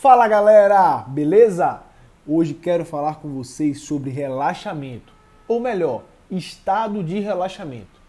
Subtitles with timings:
[0.00, 1.80] Fala galera, beleza?
[2.26, 5.12] Hoje quero falar com vocês sobre relaxamento,
[5.46, 8.00] ou melhor, estado de relaxamento.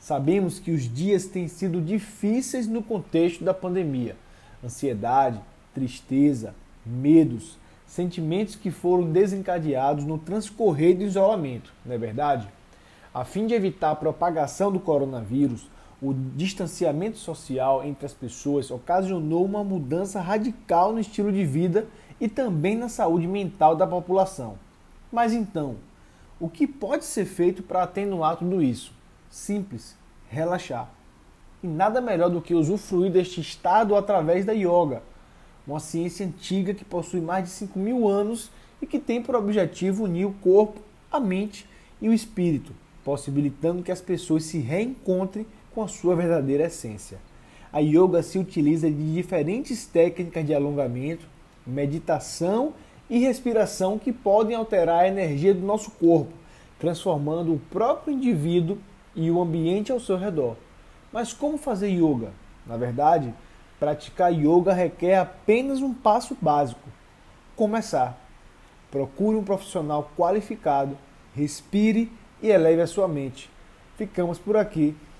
[0.00, 4.16] Sabemos que os dias têm sido difíceis no contexto da pandemia.
[4.64, 5.40] Ansiedade,
[5.72, 6.52] tristeza,
[6.84, 7.56] medos,
[7.86, 12.48] sentimentos que foram desencadeados no transcorrer do isolamento, não é verdade?
[13.14, 15.68] A fim de evitar a propagação do coronavírus,
[16.00, 21.86] o distanciamento social entre as pessoas ocasionou uma mudança radical no estilo de vida
[22.20, 24.58] e também na saúde mental da população.
[25.10, 25.76] Mas então,
[26.38, 28.92] o que pode ser feito para atenuar tudo isso?
[29.30, 29.96] Simples,
[30.28, 30.90] relaxar.
[31.62, 35.02] E nada melhor do que usufruir deste estado através da yoga,
[35.66, 40.04] uma ciência antiga que possui mais de 5 mil anos e que tem por objetivo
[40.04, 41.66] unir o corpo, a mente
[42.00, 47.18] e o espírito, possibilitando que as pessoas se reencontrem com a sua verdadeira essência.
[47.70, 51.28] A yoga se utiliza de diferentes técnicas de alongamento,
[51.66, 52.72] meditação
[53.10, 56.32] e respiração que podem alterar a energia do nosso corpo,
[56.78, 58.78] transformando o próprio indivíduo
[59.14, 60.56] e o ambiente ao seu redor.
[61.12, 62.30] Mas como fazer yoga?
[62.66, 63.34] Na verdade,
[63.78, 66.88] praticar yoga requer apenas um passo básico:
[67.54, 68.18] começar.
[68.90, 70.96] Procure um profissional qualificado,
[71.34, 72.10] respire
[72.42, 73.50] e eleve a sua mente.
[73.98, 74.96] Ficamos por aqui.